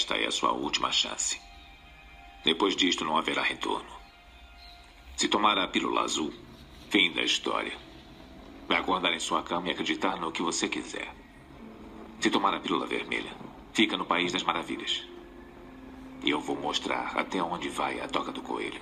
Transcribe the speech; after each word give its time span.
esta 0.00 0.16
é 0.16 0.26
a 0.26 0.30
sua 0.30 0.52
última 0.52 0.90
chance. 0.90 1.38
Depois 2.42 2.74
disto 2.74 3.04
não 3.04 3.18
haverá 3.18 3.42
retorno. 3.42 3.90
Se 5.14 5.28
tomar 5.28 5.58
a 5.58 5.68
pílula 5.68 6.00
azul, 6.00 6.32
fim 6.88 7.12
da 7.12 7.22
história. 7.22 7.76
Vai 8.66 8.78
acordar 8.78 9.12
em 9.12 9.20
sua 9.20 9.42
cama 9.42 9.68
e 9.68 9.72
acreditar 9.72 10.16
no 10.18 10.32
que 10.32 10.40
você 10.40 10.70
quiser. 10.70 11.14
Se 12.18 12.30
tomar 12.30 12.54
a 12.54 12.60
pílula 12.60 12.86
vermelha, 12.86 13.30
fica 13.74 13.94
no 13.98 14.06
País 14.06 14.32
das 14.32 14.42
Maravilhas. 14.42 15.06
E 16.24 16.30
eu 16.30 16.40
vou 16.40 16.56
mostrar 16.56 17.12
até 17.14 17.42
onde 17.42 17.68
vai 17.68 18.00
a 18.00 18.08
toca 18.08 18.32
do 18.32 18.40
coelho. 18.40 18.80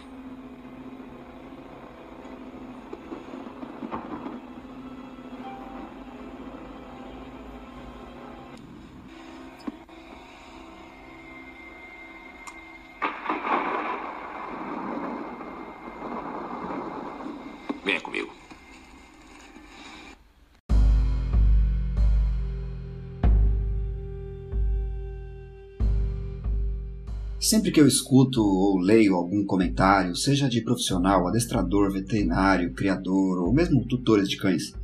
Sempre 27.48 27.70
que 27.70 27.80
eu 27.80 27.86
escuto 27.86 28.42
ou 28.42 28.76
leio 28.76 29.14
algum 29.14 29.42
comentário, 29.42 30.14
seja 30.14 30.50
de 30.50 30.60
profissional, 30.60 31.26
adestrador, 31.26 31.90
veterinário, 31.90 32.74
criador 32.74 33.38
ou 33.38 33.54
mesmo 33.54 33.86
tutores 33.86 34.28
de 34.28 34.36
cães, 34.36 34.74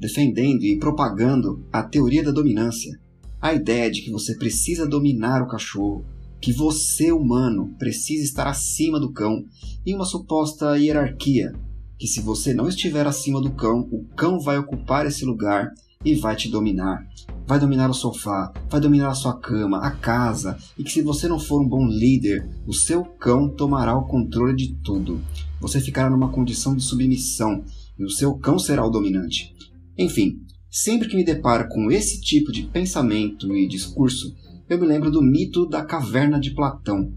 defendendo 0.00 0.62
e 0.64 0.78
propagando 0.78 1.62
a 1.70 1.82
teoria 1.82 2.24
da 2.24 2.30
dominância, 2.30 2.98
a 3.38 3.52
ideia 3.52 3.90
de 3.90 4.00
que 4.00 4.10
você 4.10 4.34
precisa 4.34 4.88
dominar 4.88 5.42
o 5.42 5.46
cachorro, 5.46 6.06
que 6.40 6.54
você, 6.54 7.12
humano, 7.12 7.74
precisa 7.78 8.24
estar 8.24 8.46
acima 8.46 8.98
do 8.98 9.12
cão, 9.12 9.44
em 9.84 9.94
uma 9.94 10.06
suposta 10.06 10.78
hierarquia, 10.78 11.52
que 11.98 12.06
se 12.06 12.22
você 12.22 12.54
não 12.54 12.66
estiver 12.66 13.06
acima 13.06 13.42
do 13.42 13.50
cão, 13.50 13.86
o 13.92 14.06
cão 14.16 14.40
vai 14.40 14.56
ocupar 14.56 15.04
esse 15.04 15.26
lugar 15.26 15.70
e 16.04 16.14
vai 16.14 16.36
te 16.36 16.48
dominar. 16.48 17.06
Vai 17.46 17.60
dominar 17.60 17.88
o 17.88 17.94
sofá, 17.94 18.52
vai 18.68 18.80
dominar 18.80 19.08
a 19.08 19.14
sua 19.14 19.38
cama, 19.38 19.78
a 19.78 19.90
casa, 19.90 20.56
e 20.76 20.82
que 20.82 20.90
se 20.90 21.02
você 21.02 21.28
não 21.28 21.38
for 21.38 21.62
um 21.62 21.68
bom 21.68 21.86
líder, 21.86 22.48
o 22.66 22.72
seu 22.72 23.04
cão 23.04 23.48
tomará 23.48 23.96
o 23.96 24.06
controle 24.06 24.54
de 24.54 24.74
tudo. 24.82 25.20
Você 25.60 25.80
ficará 25.80 26.10
numa 26.10 26.30
condição 26.30 26.74
de 26.74 26.82
submissão 26.82 27.64
e 27.98 28.04
o 28.04 28.10
seu 28.10 28.34
cão 28.36 28.58
será 28.58 28.84
o 28.84 28.90
dominante. 28.90 29.54
Enfim, 29.96 30.40
sempre 30.70 31.08
que 31.08 31.16
me 31.16 31.24
deparo 31.24 31.68
com 31.68 31.90
esse 31.90 32.20
tipo 32.20 32.52
de 32.52 32.64
pensamento 32.64 33.54
e 33.54 33.68
discurso, 33.68 34.34
eu 34.68 34.78
me 34.78 34.86
lembro 34.86 35.10
do 35.10 35.22
mito 35.22 35.66
da 35.66 35.84
caverna 35.84 36.40
de 36.40 36.50
Platão. 36.52 37.12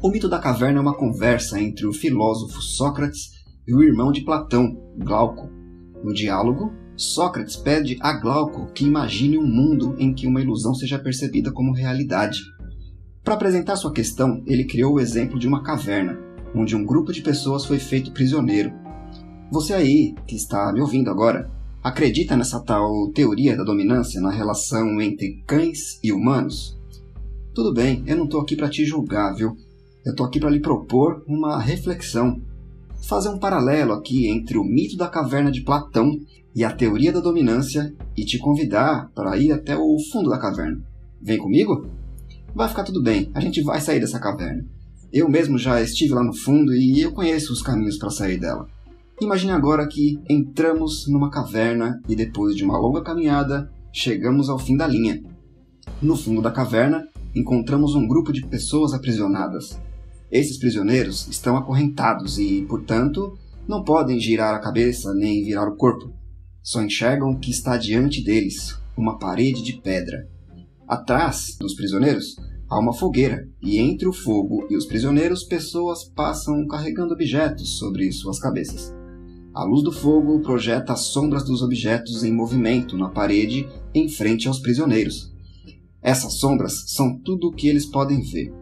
O 0.00 0.08
mito 0.08 0.28
da 0.28 0.38
caverna 0.38 0.78
é 0.78 0.82
uma 0.82 0.96
conversa 0.96 1.60
entre 1.60 1.86
o 1.86 1.92
filósofo 1.92 2.60
Sócrates 2.62 3.30
e 3.66 3.74
o 3.74 3.82
irmão 3.82 4.10
de 4.10 4.22
Platão, 4.22 4.76
Glauco. 4.98 5.48
No 6.02 6.12
diálogo, 6.12 6.72
Sócrates 7.02 7.56
pede 7.56 7.98
a 8.00 8.12
Glauco 8.12 8.66
que 8.72 8.84
imagine 8.84 9.36
um 9.36 9.46
mundo 9.46 9.96
em 9.98 10.14
que 10.14 10.26
uma 10.26 10.40
ilusão 10.40 10.72
seja 10.72 11.00
percebida 11.00 11.50
como 11.50 11.74
realidade. 11.74 12.40
Para 13.24 13.34
apresentar 13.34 13.74
sua 13.74 13.92
questão, 13.92 14.40
ele 14.46 14.64
criou 14.64 14.94
o 14.94 15.00
exemplo 15.00 15.36
de 15.36 15.48
uma 15.48 15.64
caverna, 15.64 16.16
onde 16.54 16.76
um 16.76 16.86
grupo 16.86 17.12
de 17.12 17.20
pessoas 17.20 17.64
foi 17.64 17.80
feito 17.80 18.12
prisioneiro. 18.12 18.72
Você 19.50 19.74
aí, 19.74 20.14
que 20.28 20.36
está 20.36 20.72
me 20.72 20.80
ouvindo 20.80 21.10
agora, 21.10 21.50
acredita 21.82 22.36
nessa 22.36 22.60
tal 22.60 23.10
teoria 23.10 23.56
da 23.56 23.64
dominância 23.64 24.20
na 24.20 24.30
relação 24.30 25.00
entre 25.00 25.42
cães 25.44 25.98
e 26.04 26.12
humanos? 26.12 26.78
Tudo 27.52 27.74
bem, 27.74 28.04
eu 28.06 28.16
não 28.16 28.24
estou 28.24 28.40
aqui 28.40 28.54
para 28.54 28.70
te 28.70 28.84
julgar, 28.84 29.34
viu? 29.34 29.56
Eu 30.06 30.12
estou 30.12 30.24
aqui 30.24 30.38
para 30.38 30.50
lhe 30.50 30.60
propor 30.60 31.24
uma 31.26 31.60
reflexão 31.60 32.40
fazer 33.02 33.28
um 33.28 33.38
paralelo 33.38 33.92
aqui 33.92 34.28
entre 34.28 34.56
o 34.56 34.64
mito 34.64 34.96
da 34.96 35.08
caverna 35.08 35.50
de 35.50 35.62
Platão 35.62 36.16
e 36.54 36.64
a 36.64 36.72
teoria 36.72 37.12
da 37.12 37.20
dominância 37.20 37.94
e 38.16 38.24
te 38.24 38.38
convidar 38.38 39.10
para 39.14 39.36
ir 39.36 39.52
até 39.52 39.76
o 39.76 39.96
fundo 40.10 40.30
da 40.30 40.38
caverna. 40.38 40.80
Vem 41.20 41.38
comigo? 41.38 41.86
Vai 42.54 42.68
ficar 42.68 42.84
tudo 42.84 43.02
bem, 43.02 43.30
a 43.34 43.40
gente 43.40 43.62
vai 43.62 43.80
sair 43.80 44.00
dessa 44.00 44.18
caverna. 44.18 44.64
Eu 45.12 45.28
mesmo 45.28 45.58
já 45.58 45.80
estive 45.80 46.14
lá 46.14 46.22
no 46.22 46.34
fundo 46.34 46.74
e 46.74 47.00
eu 47.00 47.12
conheço 47.12 47.52
os 47.52 47.62
caminhos 47.62 47.96
para 47.96 48.10
sair 48.10 48.38
dela. 48.38 48.66
Imagine 49.20 49.52
agora 49.52 49.86
que 49.86 50.18
entramos 50.28 51.06
numa 51.06 51.30
caverna 51.30 52.00
e 52.08 52.16
depois 52.16 52.56
de 52.56 52.64
uma 52.64 52.78
longa 52.78 53.02
caminhada, 53.02 53.70
chegamos 53.92 54.48
ao 54.48 54.58
fim 54.58 54.76
da 54.76 54.86
linha. 54.86 55.22
No 56.00 56.16
fundo 56.16 56.42
da 56.42 56.50
caverna, 56.50 57.06
encontramos 57.34 57.94
um 57.94 58.08
grupo 58.08 58.32
de 58.32 58.44
pessoas 58.46 58.92
aprisionadas. 58.92 59.78
Esses 60.30 60.58
prisioneiros 60.58 61.28
estão 61.28 61.56
acorrentados 61.56 62.38
e, 62.38 62.62
portanto, 62.68 63.38
não 63.68 63.84
podem 63.84 64.18
girar 64.18 64.54
a 64.54 64.60
cabeça 64.60 65.14
nem 65.14 65.44
virar 65.44 65.68
o 65.68 65.76
corpo. 65.76 66.10
Só 66.62 66.80
enxergam 66.80 67.34
que 67.34 67.50
está 67.50 67.76
diante 67.76 68.22
deles, 68.22 68.78
uma 68.96 69.18
parede 69.18 69.62
de 69.62 69.80
pedra. 69.80 70.28
Atrás 70.86 71.56
dos 71.58 71.74
prisioneiros 71.74 72.36
há 72.70 72.78
uma 72.78 72.92
fogueira, 72.92 73.48
e 73.60 73.78
entre 73.78 74.06
o 74.06 74.12
fogo 74.12 74.66
e 74.70 74.76
os 74.76 74.86
prisioneiros, 74.86 75.42
pessoas 75.42 76.04
passam 76.04 76.66
carregando 76.66 77.14
objetos 77.14 77.78
sobre 77.78 78.12
suas 78.12 78.38
cabeças. 78.38 78.94
A 79.52 79.64
luz 79.64 79.82
do 79.82 79.92
fogo 79.92 80.40
projeta 80.40 80.92
as 80.92 81.00
sombras 81.00 81.44
dos 81.44 81.62
objetos 81.62 82.22
em 82.22 82.32
movimento 82.32 82.96
na 82.96 83.10
parede 83.10 83.68
em 83.92 84.08
frente 84.08 84.46
aos 84.48 84.60
prisioneiros. 84.60 85.30
Essas 86.00 86.34
sombras 86.34 86.84
são 86.86 87.18
tudo 87.18 87.48
o 87.48 87.52
que 87.52 87.68
eles 87.68 87.84
podem 87.84 88.22
ver. 88.22 88.52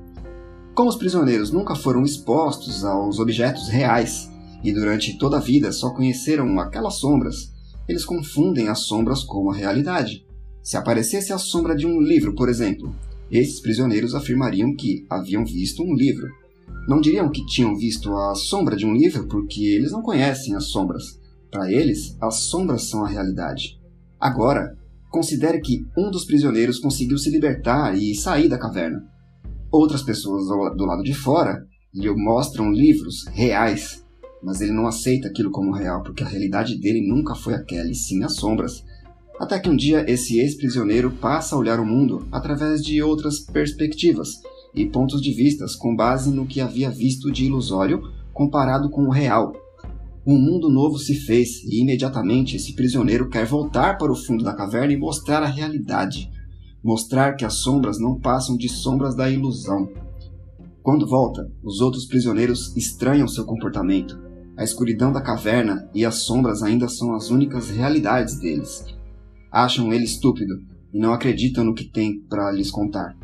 Como 0.75 0.89
os 0.89 0.97
prisioneiros 0.97 1.51
nunca 1.51 1.77
foram 1.77 2.03
expostos 2.03 2.85
aos 2.85 3.19
objetos 3.19 3.69
reais 3.69 4.31
e 4.65 4.73
durante 4.73 5.17
toda 5.19 5.37
a 5.37 5.41
vida 5.41 5.71
só 5.71 5.91
conheceram 5.91 6.59
aquelas 6.59 6.95
sombras, 6.95 7.53
eles 7.91 8.05
confundem 8.05 8.69
as 8.69 8.87
sombras 8.87 9.25
com 9.25 9.51
a 9.51 9.55
realidade. 9.55 10.25
Se 10.63 10.77
aparecesse 10.77 11.33
a 11.33 11.39
sombra 11.39 11.75
de 11.75 11.87
um 11.87 12.01
livro, 12.01 12.37
por 12.37 12.49
exemplo, 12.49 12.95
esses 13.29 13.61
prisioneiros 13.61 14.15
afirmariam 14.15 14.77
que 14.77 15.05
haviam 15.11 15.45
visto 15.45 15.83
um 15.83 15.93
livro. 15.93 16.29
Não 16.87 17.01
diriam 17.01 17.29
que 17.29 17.45
tinham 17.47 17.77
visto 17.77 18.15
a 18.17 18.37
sombra 18.37 18.77
de 18.77 18.87
um 18.87 18.95
livro 18.95 19.27
porque 19.27 19.65
eles 19.65 19.91
não 19.91 20.03
conhecem 20.03 20.55
as 20.55 20.71
sombras. 20.71 21.03
Para 21.51 21.73
eles, 21.73 22.17
as 22.21 22.43
sombras 22.43 22.89
são 22.89 23.05
a 23.05 23.09
realidade. 23.09 23.77
Agora, 24.21 24.79
considere 25.11 25.61
que 25.61 25.85
um 25.99 26.13
dos 26.13 26.25
prisioneiros 26.25 26.79
conseguiu 26.79 27.19
se 27.19 27.29
libertar 27.29 27.99
e 27.99 28.15
sair 28.15 28.49
da 28.49 28.57
caverna. 28.57 29.05
Outras 29.69 30.05
pessoas 30.05 30.47
do 30.47 30.85
lado 30.85 31.03
de 31.03 31.13
fora 31.13 31.67
lhe 31.93 32.09
mostram 32.15 32.71
livros 32.71 33.27
reais, 33.33 34.05
mas 34.43 34.61
ele 34.61 34.73
não 34.73 34.87
aceita 34.87 35.29
aquilo 35.29 35.51
como 35.51 35.73
real 35.73 36.03
porque 36.03 36.23
a 36.23 36.27
realidade 36.27 36.77
dele 36.79 37.07
nunca 37.07 37.35
foi 37.35 37.55
aquela, 37.55 37.91
e 37.91 37.95
sim 37.95 38.23
as 38.23 38.37
sombras. 38.37 38.85
Até 39.39 39.59
que 39.59 39.69
um 39.69 39.77
dia 39.77 40.05
esse 40.11 40.39
ex-prisioneiro 40.39 41.11
passa 41.11 41.55
a 41.55 41.59
olhar 41.59 41.81
o 41.81 41.87
mundo 41.87 42.27
através 42.31 42.83
de 42.83 43.03
outras 43.03 43.41
perspectivas 43.41 44.41
e 44.75 44.87
pontos 44.87 45.21
de 45.21 45.33
vistas 45.33 45.75
com 45.75 45.97
base 45.97 46.31
no 46.31 46.47
que 46.47 46.61
havia 46.61 46.91
visto 46.91 47.31
de 47.31 47.47
ilusório 47.47 48.03
comparado 48.33 48.91
com 48.91 49.03
o 49.03 49.11
real. 49.11 49.53
Um 50.27 50.39
mundo 50.39 50.69
novo 50.69 50.99
se 50.99 51.15
fez 51.15 51.65
e 51.65 51.81
imediatamente 51.81 52.57
esse 52.57 52.75
prisioneiro 52.75 53.29
quer 53.29 53.47
voltar 53.47 53.97
para 53.97 54.13
o 54.13 54.17
fundo 54.17 54.45
da 54.45 54.53
caverna 54.53 54.93
e 54.93 54.97
mostrar 54.97 55.43
a 55.43 55.47
realidade 55.47 56.31
mostrar 56.83 57.35
que 57.35 57.45
as 57.45 57.55
sombras 57.55 57.99
não 57.99 58.19
passam 58.19 58.57
de 58.57 58.69
sombras 58.69 59.15
da 59.15 59.31
ilusão. 59.31 59.89
Quando 60.83 61.07
volta, 61.07 61.51
os 61.63 61.81
outros 61.81 62.07
prisioneiros 62.07 62.75
estranham 62.77 63.29
seu 63.29 63.45
comportamento. 63.45 64.19
A 64.61 64.63
escuridão 64.63 65.11
da 65.11 65.23
caverna 65.23 65.89
e 65.95 66.05
as 66.05 66.17
sombras 66.17 66.63
ainda 66.63 66.87
são 66.87 67.15
as 67.15 67.31
únicas 67.31 67.71
realidades 67.71 68.39
deles. 68.39 68.85
Acham 69.51 69.91
ele 69.91 70.05
estúpido 70.05 70.63
e 70.93 70.99
não 70.99 71.15
acreditam 71.15 71.65
no 71.65 71.75
que 71.75 71.85
tem 71.85 72.21
para 72.29 72.53
lhes 72.53 72.71
contar. 72.71 73.17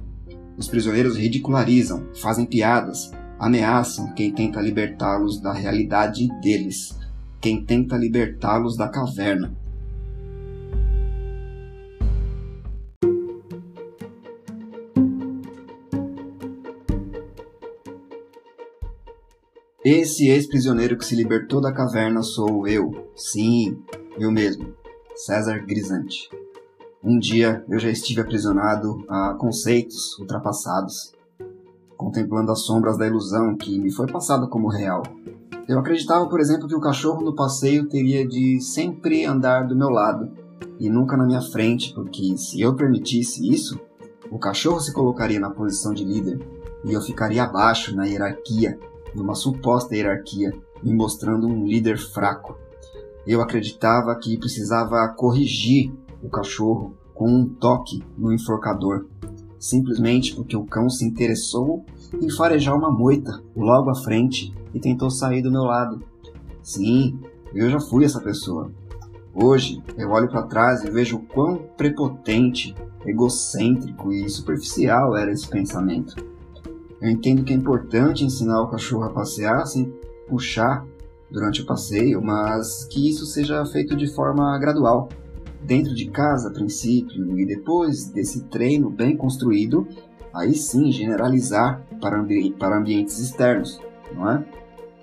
Os 0.56 0.66
prisioneiros 0.66 1.14
ridicularizam, 1.14 2.06
fazem 2.14 2.46
piadas, 2.46 3.10
ameaçam 3.38 4.14
quem 4.14 4.32
tenta 4.32 4.62
libertá-los 4.62 5.38
da 5.38 5.52
realidade 5.52 6.26
deles, 6.40 6.98
quem 7.38 7.62
tenta 7.62 7.98
libertá-los 7.98 8.74
da 8.74 8.88
caverna. 8.88 9.54
Esse 19.88 20.26
ex-prisioneiro 20.26 20.98
que 20.98 21.06
se 21.06 21.14
libertou 21.14 21.60
da 21.60 21.72
caverna 21.72 22.20
sou 22.20 22.66
eu. 22.66 23.08
Sim, 23.14 23.84
eu 24.18 24.32
mesmo, 24.32 24.74
César 25.14 25.64
Grisante. 25.64 26.28
Um 27.00 27.20
dia 27.20 27.64
eu 27.68 27.78
já 27.78 27.88
estive 27.88 28.20
aprisionado 28.20 29.04
a 29.08 29.34
conceitos 29.34 30.18
ultrapassados, 30.18 31.12
contemplando 31.96 32.50
as 32.50 32.62
sombras 32.62 32.98
da 32.98 33.06
ilusão 33.06 33.56
que 33.56 33.78
me 33.78 33.92
foi 33.92 34.08
passada 34.08 34.48
como 34.48 34.66
real. 34.66 35.04
Eu 35.68 35.78
acreditava, 35.78 36.28
por 36.28 36.40
exemplo, 36.40 36.66
que 36.66 36.74
o 36.74 36.80
cachorro 36.80 37.24
no 37.24 37.36
passeio 37.36 37.88
teria 37.88 38.26
de 38.26 38.60
sempre 38.60 39.24
andar 39.24 39.68
do 39.68 39.76
meu 39.76 39.88
lado 39.88 40.32
e 40.80 40.90
nunca 40.90 41.16
na 41.16 41.24
minha 41.24 41.42
frente, 41.42 41.94
porque 41.94 42.36
se 42.36 42.60
eu 42.60 42.74
permitisse 42.74 43.48
isso, 43.48 43.78
O 44.30 44.38
cachorro 44.38 44.80
se 44.80 44.92
colocaria 44.92 45.38
na 45.38 45.50
posição 45.50 45.94
de 45.94 46.04
líder 46.04 46.40
e 46.84 46.92
eu 46.92 47.00
ficaria 47.00 47.44
abaixo 47.44 47.94
na 47.94 48.06
hierarquia, 48.06 48.78
numa 49.16 49.34
suposta 49.34 49.96
hierarquia, 49.96 50.52
me 50.82 50.92
mostrando 50.94 51.48
um 51.48 51.66
líder 51.66 51.98
fraco. 51.98 52.56
Eu 53.26 53.40
acreditava 53.40 54.14
que 54.14 54.38
precisava 54.38 55.08
corrigir 55.08 55.92
o 56.22 56.28
cachorro 56.28 56.94
com 57.14 57.28
um 57.28 57.48
toque 57.48 58.04
no 58.16 58.32
enforcador, 58.32 59.06
simplesmente 59.58 60.34
porque 60.34 60.56
o 60.56 60.64
cão 60.64 60.88
se 60.88 61.04
interessou 61.04 61.84
em 62.20 62.30
farejar 62.30 62.76
uma 62.76 62.90
moita 62.90 63.42
logo 63.56 63.90
à 63.90 63.94
frente 63.94 64.54
e 64.72 64.78
tentou 64.78 65.10
sair 65.10 65.42
do 65.42 65.50
meu 65.50 65.62
lado. 65.62 66.04
Sim, 66.62 67.18
eu 67.54 67.70
já 67.70 67.80
fui 67.80 68.04
essa 68.04 68.20
pessoa. 68.20 68.70
Hoje 69.34 69.82
eu 69.96 70.10
olho 70.10 70.28
para 70.28 70.42
trás 70.42 70.84
e 70.84 70.90
vejo 70.90 71.16
o 71.16 71.22
quão 71.22 71.58
prepotente, 71.76 72.74
egocêntrico 73.04 74.12
e 74.12 74.28
superficial 74.28 75.16
era 75.16 75.32
esse 75.32 75.48
pensamento. 75.48 76.16
Eu 77.00 77.10
entendo 77.10 77.44
que 77.44 77.52
é 77.52 77.56
importante 77.56 78.24
ensinar 78.24 78.62
o 78.62 78.68
cachorro 78.68 79.04
a 79.04 79.10
passear 79.10 79.66
sem 79.66 79.92
puxar 80.28 80.86
durante 81.30 81.62
o 81.62 81.66
passeio, 81.66 82.22
mas 82.22 82.84
que 82.84 83.08
isso 83.08 83.26
seja 83.26 83.64
feito 83.66 83.96
de 83.96 84.06
forma 84.06 84.58
gradual, 84.58 85.08
dentro 85.62 85.94
de 85.94 86.06
casa 86.06 86.48
a 86.48 86.52
princípio, 86.52 87.38
e 87.38 87.44
depois 87.44 88.08
desse 88.10 88.44
treino 88.44 88.88
bem 88.88 89.16
construído, 89.16 89.86
aí 90.32 90.54
sim 90.54 90.90
generalizar 90.92 91.84
para, 92.00 92.20
ambi 92.20 92.52
para 92.52 92.78
ambientes 92.78 93.18
externos, 93.18 93.80
não 94.14 94.30
é? 94.30 94.44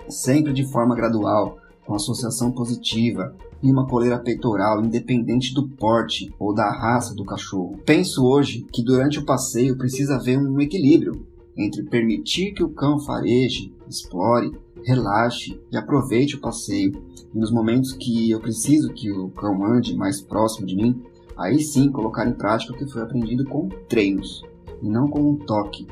Sempre 0.09 0.53
de 0.53 0.65
forma 0.71 0.95
gradual, 0.95 1.57
com 1.85 1.93
associação 1.93 2.51
positiva 2.51 3.35
e 3.61 3.69
uma 3.69 3.87
coleira 3.87 4.17
peitoral 4.17 4.81
independente 4.83 5.53
do 5.53 5.67
porte 5.67 6.33
ou 6.39 6.53
da 6.53 6.69
raça 6.69 7.13
do 7.13 7.25
cachorro. 7.25 7.79
Penso 7.85 8.25
hoje 8.25 8.65
que 8.71 8.83
durante 8.83 9.19
o 9.19 9.25
passeio 9.25 9.77
precisa 9.77 10.15
haver 10.15 10.37
um 10.37 10.59
equilíbrio 10.59 11.25
entre 11.57 11.83
permitir 11.83 12.53
que 12.53 12.63
o 12.63 12.69
cão 12.69 12.99
fareje, 12.99 13.73
explore, 13.87 14.51
relaxe 14.83 15.59
e 15.71 15.77
aproveite 15.77 16.35
o 16.35 16.41
passeio, 16.41 17.01
e 17.33 17.37
nos 17.37 17.51
momentos 17.51 17.93
que 17.93 18.31
eu 18.31 18.39
preciso 18.39 18.93
que 18.93 19.11
o 19.11 19.29
cão 19.29 19.65
ande 19.65 19.95
mais 19.95 20.21
próximo 20.21 20.67
de 20.67 20.75
mim, 20.75 21.01
aí 21.37 21.59
sim 21.59 21.91
colocar 21.91 22.27
em 22.27 22.33
prática 22.33 22.73
o 22.73 22.77
que 22.77 22.87
foi 22.87 23.01
aprendido 23.01 23.45
com 23.45 23.69
treinos, 23.87 24.43
e 24.81 24.89
não 24.89 25.07
com 25.07 25.31
um 25.31 25.35
toque, 25.35 25.87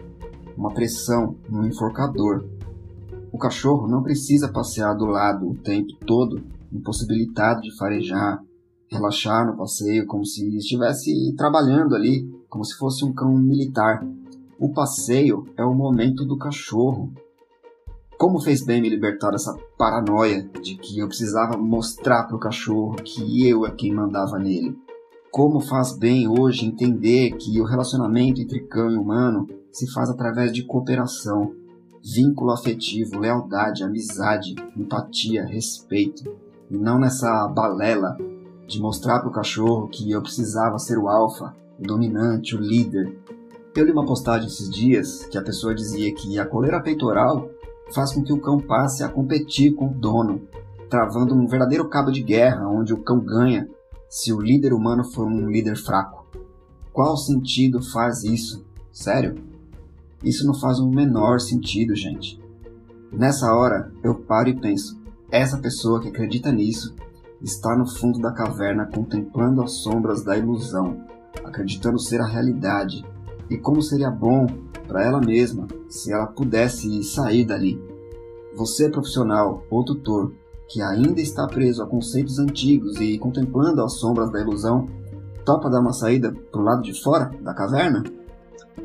uma 0.58 0.74
pressão, 0.74 1.36
um 1.50 1.66
enforcador. 1.66 2.46
O 3.32 3.38
cachorro 3.38 3.88
não 3.88 4.04
precisa 4.04 4.52
passear 4.52 4.94
do 4.94 5.06
lado 5.06 5.50
o 5.50 5.56
tempo 5.56 5.94
todo, 6.06 6.44
impossibilitado 6.72 7.62
de 7.62 7.76
farejar, 7.78 8.44
relaxar 8.90 9.48
no 9.48 9.58
passeio 9.58 10.06
como 10.06 10.26
se 10.26 10.58
estivesse 10.58 11.34
trabalhando 11.38 11.96
ali, 11.96 12.30
como 12.50 12.66
se 12.66 12.78
fosse 12.78 13.06
um 13.06 13.14
cão 13.14 13.34
militar. 13.38 14.06
O 14.62 14.70
passeio 14.70 15.48
é 15.58 15.66
o 15.66 15.74
momento 15.74 16.24
do 16.24 16.38
cachorro, 16.38 17.12
como 18.16 18.40
fez 18.40 18.64
bem 18.64 18.80
me 18.80 18.90
libertar 18.90 19.32
dessa 19.32 19.58
paranoia 19.76 20.48
de 20.62 20.76
que 20.76 21.00
eu 21.00 21.08
precisava 21.08 21.58
mostrar 21.58 22.26
para 22.26 22.36
o 22.36 22.40
cachorro 22.40 22.96
que 22.98 23.50
eu 23.50 23.66
é 23.66 23.72
quem 23.72 23.92
mandava 23.92 24.38
nele. 24.38 24.78
Como 25.32 25.60
faz 25.62 25.98
bem 25.98 26.28
hoje 26.28 26.68
entender 26.68 27.32
que 27.38 27.60
o 27.60 27.64
relacionamento 27.64 28.40
entre 28.40 28.60
cão 28.60 28.92
e 28.92 28.96
humano 28.96 29.50
se 29.72 29.92
faz 29.92 30.12
através 30.12 30.54
de 30.54 30.62
cooperação, 30.62 31.56
vínculo 32.04 32.52
afetivo, 32.52 33.18
lealdade, 33.18 33.84
amizade, 33.84 34.54
empatia, 34.78 35.44
respeito, 35.44 36.32
e 36.70 36.78
não 36.78 37.00
nessa 37.00 37.48
balela 37.48 38.16
de 38.68 38.80
mostrar 38.80 39.22
para 39.22 39.30
o 39.30 39.34
cachorro 39.34 39.88
que 39.88 40.12
eu 40.12 40.22
precisava 40.22 40.78
ser 40.78 41.00
o 41.00 41.08
alfa, 41.08 41.52
o 41.80 41.82
dominante, 41.82 42.56
o 42.56 42.60
líder. 42.60 43.18
Eu 43.74 43.86
li 43.86 43.92
uma 43.92 44.06
postagem 44.06 44.48
esses 44.48 44.70
dias 44.70 45.26
que 45.28 45.38
a 45.38 45.42
pessoa 45.42 45.74
dizia 45.74 46.14
que 46.14 46.38
a 46.38 46.46
coleira 46.46 46.82
peitoral 46.82 47.50
faz 47.96 48.12
com 48.12 48.22
que 48.22 48.34
o 48.34 48.42
cão 48.42 48.60
passe 48.60 49.02
a 49.02 49.08
competir 49.08 49.74
com 49.76 49.88
o 49.88 49.94
dono, 49.94 50.42
travando 50.90 51.34
um 51.34 51.48
verdadeiro 51.48 51.88
cabo 51.88 52.12
de 52.12 52.22
guerra 52.22 52.68
onde 52.68 52.94
o 52.94 53.02
cão 53.02 53.22
ganha 53.22 53.70
se 54.10 54.34
o 54.34 54.42
líder 54.42 54.74
humano 54.74 55.06
for 55.06 55.26
um 55.26 55.50
líder 55.50 55.78
fraco. 55.78 56.26
Qual 56.92 57.16
sentido 57.16 57.82
faz 57.82 58.26
isso? 58.26 58.66
Sério? 58.92 59.36
Isso 60.22 60.46
não 60.46 60.54
faz 60.54 60.78
o 60.80 60.90
menor 60.90 61.40
sentido, 61.40 61.96
gente. 61.96 62.42
Nessa 63.10 63.54
hora, 63.56 63.90
eu 64.04 64.16
paro 64.16 64.50
e 64.50 64.60
penso: 64.60 65.02
essa 65.32 65.58
pessoa 65.58 66.02
que 66.02 66.10
acredita 66.10 66.52
nisso 66.52 66.94
está 67.42 67.74
no 67.74 67.88
fundo 67.88 68.20
da 68.20 68.34
caverna 68.34 68.86
contemplando 68.86 69.64
as 69.64 69.76
sombras 69.76 70.26
da 70.26 70.38
ilusão, 70.38 71.06
acreditando 71.42 71.98
ser 71.98 72.20
a 72.20 72.28
realidade. 72.28 73.06
E 73.52 73.58
como 73.58 73.82
seria 73.82 74.10
bom 74.10 74.48
para 74.88 75.06
ela 75.06 75.20
mesma 75.20 75.68
se 75.90 76.14
ela 76.14 76.26
pudesse 76.26 77.04
sair 77.04 77.44
dali. 77.44 77.78
Você, 78.56 78.90
profissional 78.90 79.66
ou 79.70 79.84
tutor, 79.84 80.32
que 80.70 80.82
ainda 80.82 81.20
está 81.20 81.46
preso 81.46 81.84
a 81.84 81.86
conceitos 81.86 82.40
antigos 82.40 82.96
e 83.02 83.18
contemplando 83.18 83.84
as 83.84 84.00
sombras 84.00 84.32
da 84.32 84.40
ilusão, 84.40 84.88
topa 85.44 85.70
dar 85.70 85.82
uma 85.82 85.92
saída 85.92 86.32
para 86.32 86.62
o 86.62 86.64
lado 86.64 86.82
de 86.82 86.94
fora 86.94 87.30
da 87.42 87.54
caverna? 87.54 88.06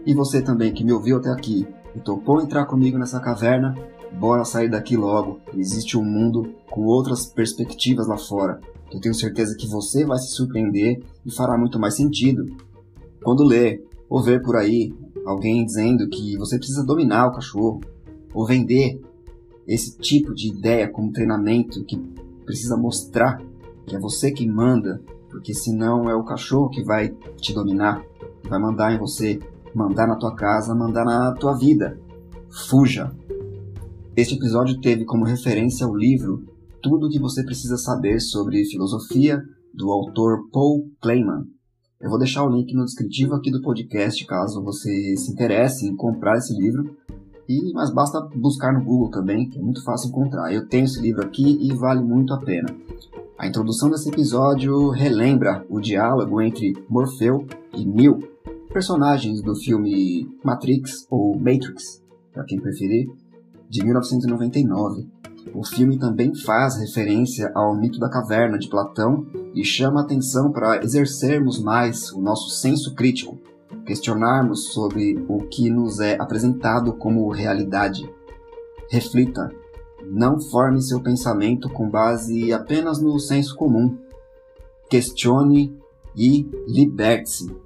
E 0.05 0.13
você 0.13 0.43
também 0.43 0.75
que 0.75 0.83
me 0.83 0.93
ouviu 0.93 1.19
até 1.19 1.31
aqui 1.31 1.65
e 1.95 2.01
topou 2.01 2.43
entrar 2.43 2.67
comigo 2.67 2.99
nessa 2.99 3.21
caverna, 3.21 3.73
bora 4.19 4.45
sair 4.45 4.69
daqui 4.69 4.97
logo. 4.97 5.39
Existe 5.55 5.97
um 5.97 6.05
mundo 6.05 6.55
com 6.69 6.87
outras 6.87 7.25
perspectivas 7.25 8.09
lá 8.09 8.19
fora. 8.19 8.61
Eu 8.93 9.01
tenho 9.01 9.15
certeza 9.15 9.57
que 9.57 9.69
você 9.69 10.05
vai 10.05 10.19
se 10.19 10.35
surpreender 10.35 11.05
e 11.25 11.31
fará 11.31 11.57
muito 11.57 11.79
mais 11.79 11.95
sentido 11.95 12.47
quando 13.23 13.45
ler 13.45 13.87
ou 14.09 14.23
ver 14.23 14.43
por 14.43 14.57
aí 14.57 14.93
alguém 15.25 15.65
dizendo 15.65 16.09
que 16.09 16.37
você 16.37 16.57
precisa 16.57 16.85
dominar 16.85 17.27
o 17.27 17.33
cachorro, 17.33 17.81
ou 18.33 18.47
vender 18.47 19.01
esse 19.67 19.99
tipo 19.99 20.33
de 20.35 20.49
ideia 20.49 20.89
como 20.89 21.13
treinamento 21.13 21.85
que 21.85 21.97
precisa 22.45 22.77
mostrar 22.77 23.43
que 23.87 23.97
é 23.97 23.99
você 23.99 24.31
que 24.31 24.47
manda, 24.47 25.01
porque 25.31 25.55
senão 25.55 26.09
é 26.09 26.15
o 26.15 26.25
cachorro 26.25 26.71
que 26.71 26.83
vai 26.83 27.09
te 27.37 27.55
dominar, 27.55 28.05
vai 28.49 28.59
mandar 28.59 28.93
em 28.93 28.99
você, 28.99 29.39
mandar 29.75 30.07
na 30.07 30.17
tua 30.17 30.35
casa, 30.35 30.75
mandar 30.75 31.05
na 31.05 31.33
tua 31.35 31.55
vida. 31.55 31.99
Fuja! 32.69 33.15
Este 34.17 34.35
episódio 34.35 34.81
teve 34.81 35.05
como 35.05 35.25
referência 35.25 35.87
o 35.87 35.97
livro 35.97 36.45
Tudo 36.83 37.07
o 37.07 37.11
que 37.11 37.19
você 37.19 37.45
precisa 37.45 37.77
saber 37.77 38.21
sobre 38.21 38.65
filosofia 38.65 39.43
do 39.75 39.91
autor 39.91 40.49
Paul 40.51 40.91
Clayman. 41.03 41.56
Eu 41.99 42.11
vou 42.11 42.19
deixar 42.19 42.45
o 42.45 42.51
link 42.51 42.75
no 42.75 42.85
descritivo 42.85 43.35
aqui 43.35 43.51
do 43.51 43.63
podcast 43.63 44.23
caso 44.27 44.63
você 44.63 45.17
se 45.17 45.33
interesse 45.33 45.87
em 45.87 45.97
comprar 45.97 46.37
esse 46.37 46.55
livro. 46.55 46.95
E, 47.49 47.73
mas 47.73 47.93
basta 47.93 48.21
buscar 48.35 48.73
no 48.73 48.85
Google 48.85 49.11
também, 49.11 49.49
que 49.49 49.59
é 49.59 49.63
muito 49.63 49.83
fácil 49.83 50.09
encontrar. 50.09 50.53
Eu 50.53 50.69
tenho 50.69 50.85
esse 50.85 51.01
livro 51.01 51.25
aqui 51.25 51.59
e 51.63 51.75
vale 51.75 52.03
muito 52.03 52.35
a 52.35 52.39
pena. 52.39 52.69
A 53.39 53.47
introdução 53.47 53.89
desse 53.89 54.09
episódio 54.09 54.91
relembra 54.91 55.65
o 55.71 55.81
diálogo 55.81 56.41
entre 56.41 56.75
Morfeu 56.89 57.47
e 57.75 57.85
Neo, 57.87 58.19
personagens 58.73 59.41
do 59.41 59.55
filme 59.55 60.29
Matrix 60.45 61.07
ou 61.11 61.39
Matrix, 61.39 62.03
para 62.33 62.45
quem 62.45 62.61
preferir, 62.61 63.09
de 63.69 63.85
1999. 63.85 65.09
O 65.55 65.65
filme 65.65 65.99
também 65.99 66.35
faz 66.35 66.77
referência 66.77 67.51
ao 67.55 67.75
mito 67.75 67.99
da 67.99 68.09
caverna 68.09 68.59
de 68.59 68.69
Platão 68.69 69.27
e 69.55 69.65
chama 69.65 70.01
atenção 70.01 70.51
para 70.51 70.83
exercermos 70.83 71.61
mais 71.61 72.13
o 72.13 72.21
nosso 72.21 72.51
senso 72.51 72.95
crítico, 72.95 73.39
questionarmos 73.85 74.73
sobre 74.73 75.25
o 75.29 75.47
que 75.49 75.71
nos 75.71 76.01
é 76.01 76.21
apresentado 76.21 76.93
como 76.93 77.31
realidade. 77.31 78.09
Reflita, 78.91 79.51
não 80.05 80.41
forme 80.41 80.83
seu 80.83 81.01
pensamento 81.01 81.69
com 81.69 81.89
base 81.89 82.53
apenas 82.53 83.01
no 83.01 83.19
senso 83.19 83.57
comum. 83.57 83.97
Questione 84.89 85.77
e 86.15 86.49
liberte-se. 86.67 87.66